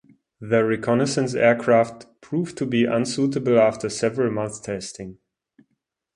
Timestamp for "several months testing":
3.87-5.19